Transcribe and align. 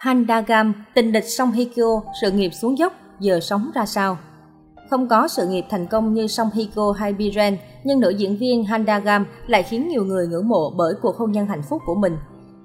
Handagam, 0.00 0.72
tình 0.94 1.12
địch 1.12 1.24
Song 1.26 1.52
Hye 1.52 1.64
Kyo, 1.64 2.02
sự 2.20 2.30
nghiệp 2.30 2.50
xuống 2.50 2.78
dốc, 2.78 2.92
giờ 3.18 3.40
sống 3.40 3.70
ra 3.74 3.86
sao? 3.86 4.18
Không 4.90 5.08
có 5.08 5.28
sự 5.28 5.46
nghiệp 5.48 5.64
thành 5.70 5.86
công 5.86 6.14
như 6.14 6.26
Song 6.26 6.50
Hye 6.54 6.64
Kyo 6.74 6.92
hay 6.92 7.12
Biren, 7.12 7.56
nhưng 7.84 8.00
nữ 8.00 8.10
diễn 8.10 8.36
viên 8.36 8.64
Handagam 8.64 9.26
lại 9.46 9.62
khiến 9.62 9.88
nhiều 9.88 10.04
người 10.04 10.26
ngưỡng 10.26 10.48
mộ 10.48 10.70
bởi 10.76 10.94
cuộc 11.02 11.16
hôn 11.16 11.32
nhân 11.32 11.46
hạnh 11.46 11.62
phúc 11.62 11.82
của 11.86 11.94
mình. 11.94 12.16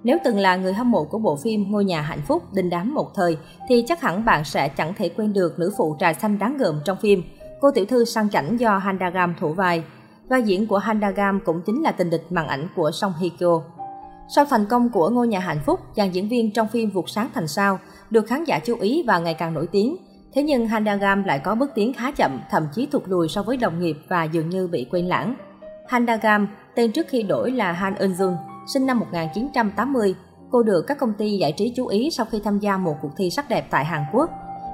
Nếu 0.04 0.18
từng 0.24 0.40
là 0.40 0.56
người 0.56 0.74
hâm 0.74 0.92
mộ 0.92 1.04
của 1.04 1.20
bộ 1.20 1.36
phim 1.36 1.72
Ngôi 1.72 1.86
nhà 1.86 2.02
hạnh 2.02 2.22
phúc 2.28 2.44
đình 2.54 2.70
đám 2.70 2.94
một 2.94 3.16
thời, 3.16 3.38
thì 3.70 3.84
chắc 3.88 4.02
hẳn 4.02 4.26
bạn 4.26 4.46
sẽ 4.46 4.70
chẳng 4.70 4.94
thể 4.98 5.10
quên 5.10 5.34
được 5.34 5.60
nữ 5.60 5.74
phụ 5.78 5.96
trà 6.00 6.14
xanh 6.14 6.40
đáng 6.40 6.58
gờm 6.58 6.80
trong 6.86 6.98
phim, 7.02 7.24
cô 7.62 7.72
tiểu 7.72 7.86
thư 7.86 8.06
sang 8.06 8.30
chảnh 8.30 8.60
do 8.60 8.78
Handagam 8.78 9.36
thủ 9.40 9.54
vai. 9.54 9.84
Vai 10.30 10.42
diễn 10.42 10.68
của 10.68 10.78
Handagam 10.78 11.40
cũng 11.46 11.62
chính 11.66 11.84
là 11.84 11.92
tình 11.92 12.10
địch 12.10 12.26
màn 12.30 12.48
ảnh 12.48 12.68
của 12.76 12.92
Song 12.92 13.14
Hye 13.20 13.30
Kyo. 13.40 13.62
Sau 14.28 14.46
thành 14.46 14.66
công 14.66 14.90
của 14.90 15.10
Ngôi 15.10 15.28
nhà 15.28 15.40
hạnh 15.40 15.60
phúc, 15.66 15.80
dàn 15.96 16.12
diễn 16.12 16.30
viên 16.30 16.54
trong 16.54 16.68
phim 16.68 16.90
vụt 16.90 17.06
sáng 17.08 17.30
thành 17.34 17.48
sao, 17.48 17.80
được 18.10 18.28
khán 18.28 18.44
giả 18.44 18.60
chú 18.60 18.78
ý 18.80 19.04
và 19.08 19.20
ngày 19.20 19.34
càng 19.34 19.54
nổi 19.54 19.68
tiếng. 19.72 19.98
Thế 20.34 20.44
nhưng 20.44 20.68
Handagam 20.68 21.24
lại 21.24 21.40
có 21.40 21.56
bước 21.56 21.72
tiến 21.76 21.94
khá 21.94 22.12
chậm, 22.12 22.42
thậm 22.50 22.68
chí 22.74 22.86
thụt 22.86 23.04
lùi 23.06 23.28
so 23.28 23.44
với 23.44 23.58
đồng 23.58 23.80
nghiệp 23.80 23.98
và 24.10 24.24
dường 24.24 24.50
như 24.50 24.68
bị 24.68 24.88
quên 24.92 25.06
lãng. 25.06 25.36
Handagam, 25.88 26.48
tên 26.76 26.92
trước 26.92 27.08
khi 27.10 27.24
đổi 27.24 27.52
là 27.52 27.72
Han 27.72 27.96
Eun 27.96 28.12
Jun, 28.12 28.36
sinh 28.68 28.86
năm 28.86 29.00
1980. 29.00 30.16
Cô 30.52 30.64
được 30.64 30.86
các 30.88 30.98
công 31.00 31.14
ty 31.14 31.38
giải 31.38 31.52
trí 31.52 31.74
chú 31.76 31.88
ý 31.88 32.10
sau 32.12 32.26
khi 32.32 32.42
tham 32.44 32.60
gia 32.60 32.78
một 32.78 32.96
cuộc 33.02 33.12
thi 33.18 33.30
sắc 33.30 33.50
đẹp 33.50 33.68
tại 33.70 33.86
Hàn 33.86 34.02
Quốc. 34.14 34.30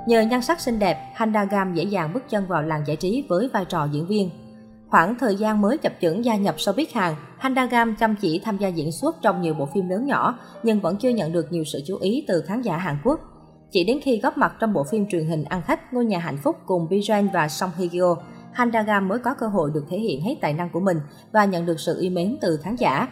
Nhờ 0.07 0.21
nhan 0.21 0.41
sắc 0.41 0.61
xinh 0.61 0.79
đẹp, 0.79 1.11
Handagam 1.15 1.73
dễ 1.73 1.83
dàng 1.83 2.13
bước 2.13 2.29
chân 2.29 2.47
vào 2.47 2.61
làng 2.61 2.83
giải 2.87 2.95
trí 2.95 3.25
với 3.29 3.49
vai 3.53 3.65
trò 3.65 3.87
diễn 3.91 4.07
viên. 4.07 4.29
Khoảng 4.91 5.15
thời 5.15 5.35
gian 5.35 5.61
mới 5.61 5.77
chập 5.77 5.93
chững 6.01 6.25
gia 6.25 6.35
nhập 6.35 6.55
showbiz 6.57 6.85
Hàn, 6.93 7.15
Handagam 7.37 7.95
chăm 7.95 8.15
chỉ 8.15 8.41
tham 8.43 8.57
gia 8.57 8.67
diễn 8.67 8.91
xuất 8.91 9.21
trong 9.21 9.41
nhiều 9.41 9.53
bộ 9.53 9.65
phim 9.73 9.89
lớn 9.89 10.05
nhỏ, 10.05 10.39
nhưng 10.63 10.79
vẫn 10.79 10.97
chưa 10.97 11.09
nhận 11.09 11.31
được 11.31 11.51
nhiều 11.51 11.63
sự 11.63 11.81
chú 11.87 11.97
ý 11.97 12.25
từ 12.27 12.43
khán 12.47 12.61
giả 12.61 12.77
Hàn 12.77 12.97
Quốc. 13.03 13.19
Chỉ 13.71 13.83
đến 13.83 13.99
khi 14.03 14.19
góp 14.19 14.37
mặt 14.37 14.55
trong 14.59 14.73
bộ 14.73 14.83
phim 14.91 15.05
truyền 15.09 15.25
hình 15.25 15.43
ăn 15.43 15.61
khách 15.61 15.93
Ngôi 15.93 16.05
nhà 16.05 16.19
hạnh 16.19 16.37
phúc 16.43 16.55
cùng 16.65 16.87
Bijan 16.89 17.27
và 17.33 17.47
Song 17.47 17.71
Hye 17.77 17.87
Kyo, 17.87 18.15
Handagam 18.53 19.07
mới 19.07 19.19
có 19.19 19.33
cơ 19.33 19.47
hội 19.47 19.71
được 19.73 19.85
thể 19.89 19.97
hiện 19.97 20.21
hết 20.21 20.35
tài 20.41 20.53
năng 20.53 20.69
của 20.69 20.79
mình 20.79 20.97
và 21.31 21.45
nhận 21.45 21.65
được 21.65 21.79
sự 21.79 22.01
yêu 22.01 22.11
mến 22.11 22.37
từ 22.41 22.59
khán 22.63 22.75
giả. 22.75 23.07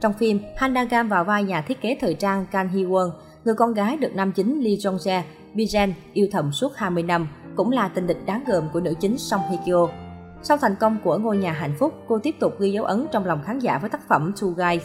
Trong 0.00 0.12
phim, 0.12 0.40
Handagam 0.56 1.08
vào 1.08 1.24
vai 1.24 1.44
nhà 1.44 1.62
thiết 1.62 1.80
kế 1.80 1.96
thời 2.00 2.14
trang 2.14 2.46
Kang 2.52 2.68
Hee 2.68 2.84
Won, 2.84 3.10
người 3.44 3.54
con 3.54 3.74
gái 3.74 3.96
được 3.96 4.14
nam 4.14 4.32
chính 4.32 4.60
Lee 4.60 4.74
Jong 4.74 4.96
Jae, 4.96 5.22
Bijan 5.54 5.92
yêu 6.12 6.28
thầm 6.32 6.52
suốt 6.52 6.72
20 6.76 7.02
năm, 7.02 7.28
cũng 7.56 7.70
là 7.70 7.88
tình 7.88 8.06
địch 8.06 8.26
đáng 8.26 8.44
gờm 8.46 8.68
của 8.72 8.80
nữ 8.80 8.94
chính 9.00 9.18
Song 9.18 9.40
Hye 9.50 9.58
Kyo. 9.66 10.01
Sau 10.44 10.56
thành 10.56 10.74
công 10.80 10.98
của 11.04 11.18
Ngôi 11.18 11.36
nhà 11.36 11.52
hạnh 11.52 11.74
phúc, 11.78 11.94
cô 12.08 12.18
tiếp 12.18 12.34
tục 12.40 12.60
ghi 12.60 12.72
dấu 12.72 12.84
ấn 12.84 13.06
trong 13.12 13.26
lòng 13.26 13.42
khán 13.44 13.58
giả 13.58 13.78
với 13.78 13.90
tác 13.90 14.08
phẩm 14.08 14.32
Two 14.36 14.50
Guys. 14.50 14.82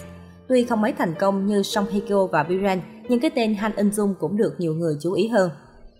Tuy 0.47 0.65
không 0.65 0.81
mấy 0.81 0.93
thành 0.93 1.13
công 1.19 1.45
như 1.45 1.63
Song 1.63 1.85
Hye 1.91 1.99
Kyo 1.99 2.25
và 2.25 2.43
Biren, 2.43 2.81
nhưng 3.09 3.19
cái 3.19 3.31
tên 3.35 3.55
Han 3.55 3.75
In 3.75 3.89
Jung 3.89 4.13
cũng 4.13 4.37
được 4.37 4.55
nhiều 4.57 4.73
người 4.73 4.97
chú 5.01 5.13
ý 5.13 5.27
hơn. 5.27 5.49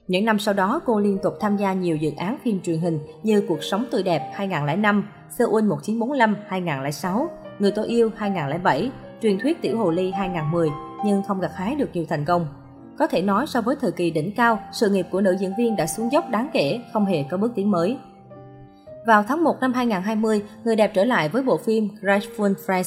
Những 0.07 0.25
năm 0.25 0.39
sau 0.39 0.53
đó, 0.53 0.81
cô 0.85 0.99
liên 0.99 1.17
tục 1.23 1.33
tham 1.39 1.57
gia 1.57 1.73
nhiều 1.73 1.95
dự 1.95 2.11
án 2.17 2.37
phim 2.43 2.61
truyền 2.61 2.79
hình 2.79 2.99
như 3.23 3.43
Cuộc 3.47 3.63
sống 3.63 3.85
tươi 3.91 4.03
đẹp 4.03 4.31
2005, 4.33 5.03
Seoul 5.37 5.63
1945 5.63 6.35
2006, 6.47 7.29
Người 7.59 7.71
tôi 7.71 7.87
yêu 7.87 8.11
2007, 8.15 8.91
Truyền 9.21 9.39
thuyết 9.39 9.61
Tiểu 9.61 9.77
Hồ 9.77 9.91
Ly 9.91 10.11
2010, 10.11 10.69
nhưng 11.05 11.23
không 11.27 11.39
gặt 11.39 11.51
hái 11.55 11.75
được 11.75 11.89
nhiều 11.93 12.05
thành 12.09 12.25
công. 12.25 12.47
Có 12.99 13.07
thể 13.07 13.21
nói 13.21 13.47
so 13.47 13.61
với 13.61 13.75
thời 13.81 13.91
kỳ 13.91 14.11
đỉnh 14.11 14.35
cao, 14.35 14.59
sự 14.71 14.89
nghiệp 14.89 15.05
của 15.11 15.21
nữ 15.21 15.35
diễn 15.39 15.53
viên 15.57 15.75
đã 15.75 15.87
xuống 15.87 16.11
dốc 16.11 16.29
đáng 16.29 16.49
kể, 16.53 16.81
không 16.93 17.05
hề 17.05 17.23
có 17.23 17.37
bước 17.37 17.51
tiến 17.55 17.71
mới. 17.71 17.97
Vào 19.07 19.23
tháng 19.23 19.43
1 19.43 19.59
năm 19.61 19.73
2020, 19.73 20.41
người 20.63 20.75
đẹp 20.75 20.91
trở 20.93 21.03
lại 21.03 21.29
với 21.29 21.43
bộ 21.43 21.57
phim 21.57 21.89
Grateful 22.01 22.53
Friends. 22.67 22.83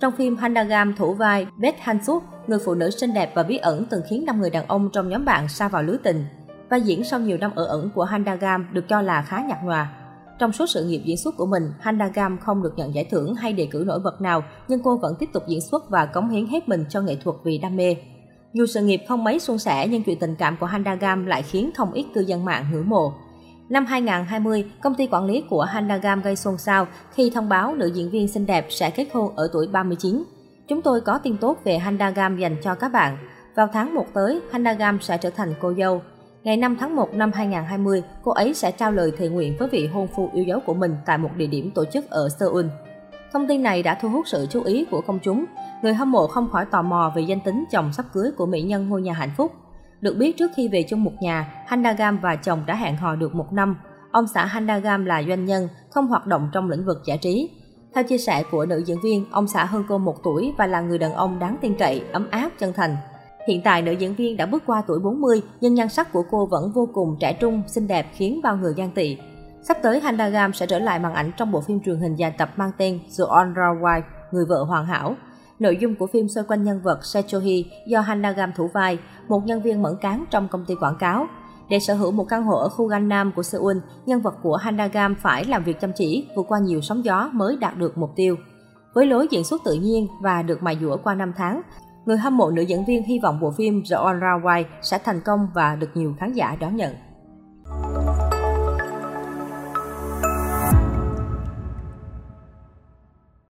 Trong 0.00 0.12
phim, 0.12 0.36
Handagam 0.36 0.94
thủ 0.94 1.14
vai 1.14 1.46
Beth 1.56 1.78
Hansuk, 1.80 2.22
người 2.46 2.58
phụ 2.64 2.74
nữ 2.74 2.90
xinh 2.90 3.14
đẹp 3.14 3.32
và 3.34 3.42
bí 3.42 3.56
ẩn 3.56 3.84
từng 3.90 4.02
khiến 4.10 4.24
năm 4.26 4.40
người 4.40 4.50
đàn 4.50 4.66
ông 4.66 4.90
trong 4.92 5.08
nhóm 5.08 5.24
bạn 5.24 5.48
sa 5.48 5.68
vào 5.68 5.82
lưới 5.82 5.96
tình. 6.02 6.24
Vai 6.70 6.80
diễn 6.80 7.04
sau 7.04 7.20
nhiều 7.20 7.38
năm 7.38 7.50
ở 7.54 7.64
ẩn 7.64 7.90
của 7.94 8.04
Handagam 8.04 8.66
được 8.72 8.84
cho 8.88 9.02
là 9.02 9.22
khá 9.22 9.44
nhạt 9.48 9.58
nhòa. 9.64 9.92
Trong 10.38 10.52
suốt 10.52 10.66
sự 10.66 10.84
nghiệp 10.84 11.02
diễn 11.04 11.16
xuất 11.16 11.36
của 11.36 11.46
mình, 11.46 11.72
Handagam 11.80 12.38
không 12.38 12.62
được 12.62 12.72
nhận 12.76 12.94
giải 12.94 13.04
thưởng 13.10 13.34
hay 13.34 13.52
đề 13.52 13.68
cử 13.70 13.84
nổi 13.86 14.00
bật 14.00 14.20
nào, 14.20 14.42
nhưng 14.68 14.82
cô 14.82 14.96
vẫn 14.96 15.14
tiếp 15.18 15.28
tục 15.32 15.42
diễn 15.48 15.60
xuất 15.60 15.90
và 15.90 16.06
cống 16.06 16.28
hiến 16.28 16.46
hết 16.46 16.68
mình 16.68 16.84
cho 16.88 17.00
nghệ 17.00 17.16
thuật 17.24 17.36
vì 17.44 17.58
đam 17.58 17.76
mê. 17.76 17.96
Dù 18.52 18.66
sự 18.66 18.80
nghiệp 18.80 19.00
không 19.08 19.24
mấy 19.24 19.38
suôn 19.38 19.58
sẻ, 19.58 19.88
nhưng 19.88 20.02
chuyện 20.02 20.18
tình 20.18 20.34
cảm 20.38 20.56
của 20.60 20.66
Handagam 20.66 21.26
lại 21.26 21.42
khiến 21.42 21.70
không 21.76 21.92
ít 21.92 22.06
cư 22.14 22.20
dân 22.20 22.44
mạng 22.44 22.64
ngưỡng 22.72 22.88
mộ. 22.88 23.12
Năm 23.68 23.86
2020, 23.86 24.64
công 24.80 24.94
ty 24.94 25.06
quản 25.10 25.24
lý 25.24 25.44
của 25.50 25.62
Hanagam 25.62 26.22
gây 26.22 26.36
xôn 26.36 26.58
xao 26.58 26.86
khi 27.14 27.30
thông 27.34 27.48
báo 27.48 27.74
nữ 27.74 27.86
diễn 27.86 28.10
viên 28.10 28.28
xinh 28.28 28.46
đẹp 28.46 28.66
sẽ 28.70 28.90
kết 28.90 29.08
hôn 29.12 29.36
ở 29.36 29.50
tuổi 29.52 29.68
39. 29.72 30.24
Chúng 30.68 30.82
tôi 30.82 31.00
có 31.00 31.18
tin 31.18 31.36
tốt 31.36 31.58
về 31.64 31.78
Hanagam 31.78 32.36
dành 32.36 32.56
cho 32.62 32.74
các 32.74 32.92
bạn. 32.92 33.18
Vào 33.54 33.68
tháng 33.72 33.94
1 33.94 34.06
tới, 34.14 34.40
Hanagam 34.52 35.00
sẽ 35.00 35.18
trở 35.18 35.30
thành 35.30 35.54
cô 35.60 35.74
dâu. 35.74 36.02
Ngày 36.44 36.56
5 36.56 36.76
tháng 36.80 36.96
1 36.96 37.14
năm 37.14 37.32
2020, 37.32 38.02
cô 38.22 38.32
ấy 38.32 38.54
sẽ 38.54 38.70
trao 38.72 38.92
lời 38.92 39.12
thề 39.18 39.28
nguyện 39.28 39.56
với 39.58 39.68
vị 39.68 39.86
hôn 39.86 40.06
phu 40.16 40.30
yêu 40.34 40.44
dấu 40.44 40.60
của 40.60 40.74
mình 40.74 40.96
tại 41.06 41.18
một 41.18 41.30
địa 41.36 41.46
điểm 41.46 41.70
tổ 41.70 41.84
chức 41.84 42.10
ở 42.10 42.28
Seoul. 42.28 42.66
Thông 43.32 43.46
tin 43.46 43.62
này 43.62 43.82
đã 43.82 43.98
thu 44.00 44.08
hút 44.08 44.28
sự 44.28 44.46
chú 44.50 44.62
ý 44.62 44.84
của 44.90 45.00
công 45.00 45.18
chúng. 45.18 45.44
Người 45.82 45.94
hâm 45.94 46.12
mộ 46.12 46.26
không 46.26 46.50
khỏi 46.50 46.64
tò 46.64 46.82
mò 46.82 47.12
về 47.16 47.22
danh 47.22 47.40
tính 47.40 47.64
chồng 47.70 47.92
sắp 47.92 48.06
cưới 48.12 48.30
của 48.36 48.46
mỹ 48.46 48.62
nhân 48.62 48.88
ngôi 48.88 49.02
nhà 49.02 49.12
hạnh 49.12 49.30
phúc. 49.36 49.52
Được 50.00 50.16
biết 50.18 50.36
trước 50.36 50.50
khi 50.56 50.68
về 50.68 50.84
chung 50.88 51.04
một 51.04 51.12
nhà, 51.20 51.64
Handagam 51.66 52.18
và 52.18 52.36
chồng 52.36 52.62
đã 52.66 52.74
hẹn 52.74 52.96
hò 52.96 53.14
được 53.14 53.34
một 53.34 53.52
năm. 53.52 53.76
Ông 54.12 54.26
xã 54.34 54.44
Handagam 54.44 55.04
là 55.04 55.22
doanh 55.28 55.44
nhân, 55.44 55.68
không 55.90 56.06
hoạt 56.06 56.26
động 56.26 56.50
trong 56.52 56.70
lĩnh 56.70 56.84
vực 56.84 57.02
giải 57.04 57.18
trí. 57.18 57.50
Theo 57.94 58.04
chia 58.04 58.18
sẻ 58.18 58.42
của 58.50 58.66
nữ 58.66 58.82
diễn 58.86 59.00
viên, 59.00 59.24
ông 59.30 59.48
xã 59.48 59.64
hơn 59.64 59.84
cô 59.88 59.98
một 59.98 60.14
tuổi 60.24 60.54
và 60.58 60.66
là 60.66 60.80
người 60.80 60.98
đàn 60.98 61.14
ông 61.14 61.38
đáng 61.38 61.56
tin 61.60 61.74
cậy, 61.78 62.02
ấm 62.12 62.28
áp, 62.30 62.50
chân 62.58 62.72
thành. 62.72 62.96
Hiện 63.48 63.62
tại 63.64 63.82
nữ 63.82 63.92
diễn 63.92 64.14
viên 64.14 64.36
đã 64.36 64.46
bước 64.46 64.62
qua 64.66 64.82
tuổi 64.86 64.98
40, 65.00 65.42
nhưng 65.60 65.74
nhan 65.74 65.88
sắc 65.88 66.12
của 66.12 66.22
cô 66.30 66.46
vẫn 66.46 66.72
vô 66.74 66.88
cùng 66.92 67.16
trẻ 67.20 67.32
trung, 67.32 67.62
xinh 67.66 67.88
đẹp 67.88 68.06
khiến 68.12 68.40
bao 68.42 68.56
người 68.56 68.74
ghen 68.76 68.90
tị. 68.90 69.18
Sắp 69.62 69.76
tới 69.82 70.00
Handagam 70.00 70.52
sẽ 70.52 70.66
trở 70.66 70.78
lại 70.78 70.98
màn 70.98 71.14
ảnh 71.14 71.30
trong 71.36 71.52
bộ 71.52 71.60
phim 71.60 71.80
truyền 71.80 72.00
hình 72.00 72.16
dài 72.16 72.30
tập 72.38 72.50
mang 72.56 72.70
tên 72.78 72.98
The 73.18 73.24
Honor 73.28 73.82
Wife, 73.82 74.02
Người 74.32 74.44
vợ 74.48 74.62
hoàn 74.62 74.86
hảo. 74.86 75.16
Nội 75.58 75.76
dung 75.80 75.94
của 75.94 76.06
phim 76.06 76.28
xoay 76.28 76.46
quanh 76.48 76.64
nhân 76.64 76.80
vật 76.82 77.04
Sechohi 77.04 77.70
do 77.86 78.00
Hanagam 78.00 78.52
thủ 78.56 78.68
vai, 78.74 78.98
một 79.28 79.46
nhân 79.46 79.62
viên 79.62 79.82
mẫn 79.82 79.92
cán 80.00 80.24
trong 80.30 80.48
công 80.48 80.64
ty 80.64 80.74
quảng 80.74 80.96
cáo. 80.98 81.26
Để 81.68 81.78
sở 81.78 81.94
hữu 81.94 82.10
một 82.10 82.24
căn 82.28 82.44
hộ 82.44 82.56
ở 82.56 82.68
khu 82.68 82.86
Gangnam 82.86 83.32
của 83.36 83.42
Seoul, 83.42 83.76
nhân 84.06 84.20
vật 84.20 84.34
của 84.42 84.56
Hanagam 84.56 85.14
phải 85.22 85.44
làm 85.44 85.64
việc 85.64 85.80
chăm 85.80 85.92
chỉ, 85.92 86.28
vượt 86.36 86.46
qua 86.48 86.58
nhiều 86.58 86.80
sóng 86.80 87.04
gió 87.04 87.30
mới 87.32 87.56
đạt 87.56 87.76
được 87.76 87.98
mục 87.98 88.10
tiêu. 88.16 88.36
Với 88.94 89.06
lối 89.06 89.28
diễn 89.30 89.44
xuất 89.44 89.64
tự 89.64 89.74
nhiên 89.74 90.08
và 90.22 90.42
được 90.42 90.62
mài 90.62 90.78
dũa 90.80 90.96
qua 90.96 91.14
năm 91.14 91.32
tháng, 91.36 91.62
người 92.06 92.16
hâm 92.16 92.36
mộ 92.36 92.50
nữ 92.50 92.62
diễn 92.62 92.84
viên 92.84 93.02
hy 93.02 93.18
vọng 93.18 93.40
bộ 93.40 93.50
phim 93.50 93.82
The 93.90 93.96
All 93.96 94.20
Round 94.20 94.44
White 94.44 94.64
sẽ 94.82 94.98
thành 94.98 95.20
công 95.20 95.48
và 95.54 95.76
được 95.76 95.90
nhiều 95.94 96.14
khán 96.20 96.32
giả 96.32 96.56
đón 96.60 96.76
nhận. 96.76 96.94